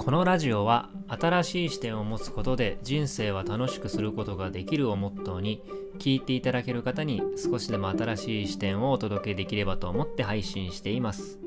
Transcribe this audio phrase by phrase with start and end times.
[0.00, 5.62] このラジオは新しい視点を持つことで人生は楽しくすることができるをモットーに
[5.98, 11.38] 聞いていただける方に少しでも新しい視点をお届けできればと思って配信しています。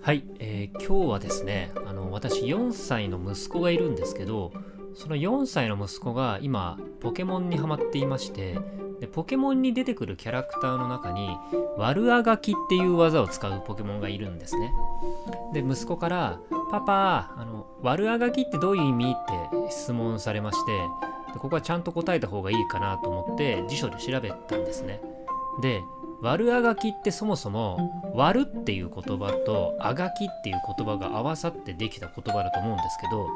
[0.00, 4.54] はい、えー今日はですねあの私4歳の息子がいるんですけど
[4.94, 8.58] その4歳の息子が今ポケモンにハマっていまして
[9.00, 11.36] でポケモンに出てくるキャラクターの中に
[11.76, 14.72] ワルアガキっていう技を使うポケモンがいるんですね
[15.54, 16.40] で息子から
[16.70, 19.24] 「パパあの悪あがきってどういう意味?」っ
[19.64, 20.72] て質問されまして
[21.32, 25.00] でここはちゃんと答えた方がいいかなと思って辞書で調べたんですね
[25.62, 25.82] で
[26.22, 33.28] 悪あがきってそもそも「悪」っていう言葉と「あがき」っていう言葉が合わさってできた言葉だと思うんですけど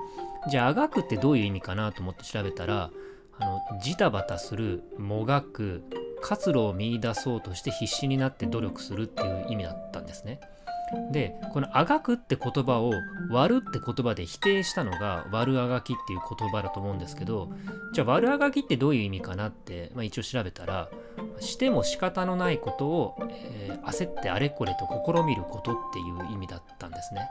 [0.50, 2.90] じゃあ「あがく」ってどういう意味かなと思って調べたら
[3.38, 5.82] あのジタバタするもがく
[6.22, 10.40] 活路を見出そうとして必死になって努力するっていう意味だったんですね。
[11.10, 12.92] でこの「あがく」って言葉を
[13.30, 17.48] 「割る」って言葉で否定したのが「割るあがき」っていう言葉だと思うんですけど
[17.92, 20.88] じゃあ「割るあがき」ってどういう意味かなって、まあ、一応調べたら
[21.40, 27.28] しても仕方のないことを、えー焦ってあれこれと試みることっていう意味だったんですね。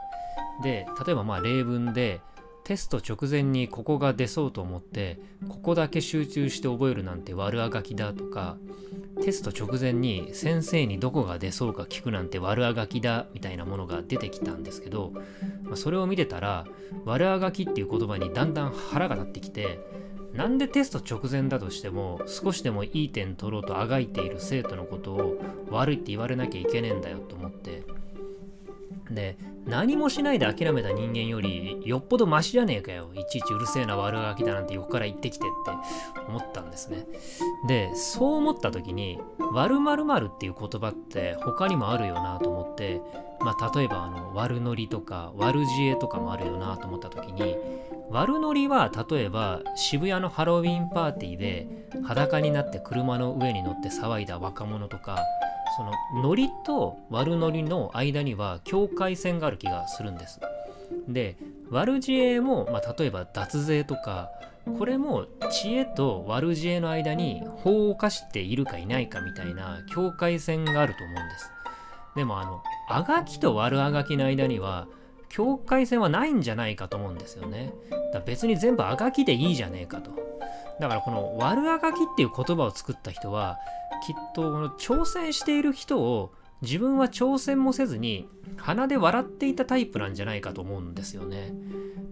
[0.62, 2.20] で例えばまあ例文で
[2.64, 8.56] テスト直前にここが出そうと思ってここだけ集中して覚えるなんて悪あがきだとか
[9.22, 15.12] テスト直前に先生にどこが出そうか聞くなんて悪あがきだみたいなものが出てきたんですけど、
[15.62, 16.66] まあそれを見てたら
[17.04, 19.78] 悪あがきっていう言葉にだんだん腹が立ってきて
[20.32, 25.36] なんでテスト直前だとしても少しでもいい点取ろうとあがいている生徒のことを
[25.70, 27.84] 悪いって言われなきゃいけねえんだよと思って
[29.10, 33.10] で何もしないで諦めた人間よりよっぽどマシじゃねえかよ。
[33.14, 37.06] いちいちうるせえな悪あがきだなんて横から言ってきてって思ったんですね。
[37.68, 39.18] でそう思った時に
[39.52, 43.00] 「悪〇〇っていう言葉って他にもあるよなと思って
[43.44, 47.56] まあ例えばあの悪ノリとか悪知恵とかもあるよなと思った時に
[48.10, 51.68] 悪ノリは例えば渋谷のハロウィンパーティーで
[52.04, 55.18] 裸になって車の上に乗って騒いだ若者とか
[55.76, 60.40] そのノリと悪ノリの間には境界線がある気がするんです。
[61.08, 61.36] で
[61.70, 64.30] 悪知恵も、まあ、例えば脱税とか
[64.78, 71.50] これも知恵と悪知恵の間に法を犯しているかいないかみたいな境界線があると思うんです。
[72.16, 74.86] でもあのあがきと悪あがきの間には
[75.28, 77.72] 境界線はないんじゃないかと思うんですよね。
[77.90, 80.12] だから別に全部あがきでいいじゃねえかと。
[80.80, 83.58] だからこの悪あがきっていう言葉を作った人は
[84.06, 86.32] きっとこの挑戦している人を
[86.62, 91.52] 自分は挑戦もせずに鼻で笑っていたタイプなんじゃないかと思うんですよね。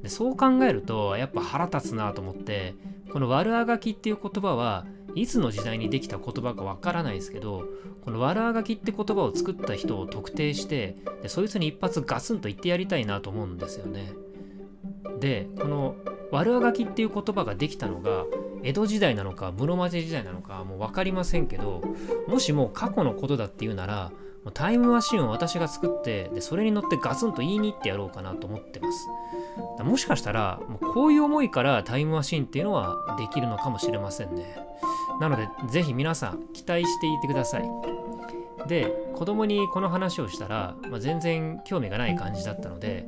[0.03, 2.75] でそう考えるとやっぱ腹立つなと思って
[3.13, 4.85] この悪あがきっていう言葉は
[5.15, 7.65] いつの時代にできた言葉かわからないですけど
[8.05, 14.13] この悪あがきって言葉を作った人を特定してでそいつに一発ガツンと言ってやりたいなと思うんですよね。
[15.21, 15.95] でこの
[16.33, 18.25] 悪あがきっていう言葉ができたのが
[18.65, 21.83] 江戸時代なのか室町時代なのかもう分かりませんけど
[22.27, 24.13] もしも過去のことだっていうなら
[24.45, 29.09] もうタイムマシンを私が作ってでそれに乗ってガツンと言いに行ってやろうかなと思ってます
[29.85, 34.57] もしかしたらもうこういう思いからタイムマシンっていうのはできるのかもしれませんね
[35.23, 37.65] なのでぜひ皆さん期待していてください。
[38.67, 43.07] で子供にこの話をしたら、まあ、全然興味がない感じだったので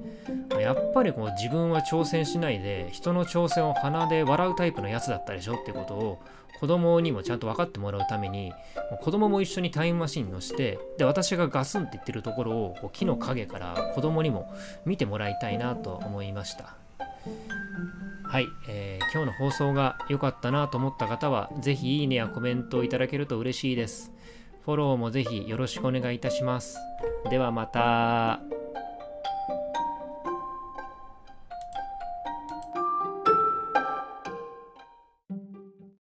[0.50, 6.22] まやっぱりこう自分は挑戦しないで人の挑戦を鼻で笑うタイプのやつだったでしょってことを
[6.60, 8.52] 子供にもちゃんと分かってもらうために
[9.00, 14.52] 子供も一緒にタイムマシン乗せてで私がガスンって言ってるところをこう木の陰から子供にも
[14.84, 16.76] 見てもらいたいなと思いました。
[18.24, 24.12] はい、えー今日の放送が良かったなと思った方はぜひいいねやコメントをいただけると嬉しいです
[24.64, 26.78] フォローもぜひよろしくお願いいたします
[27.30, 28.53] ではまた。